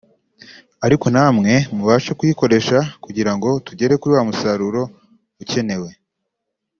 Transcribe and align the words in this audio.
ariko 0.85 1.05
namwe 1.15 1.53
mubashe 1.75 2.11
kuyikoresha 2.19 2.77
kugira 3.03 3.31
ngo 3.35 3.49
tugere 3.65 3.93
kuri 4.01 4.13
wa 4.17 4.23
musaruro 4.29 4.81
ukenewe 5.43 5.89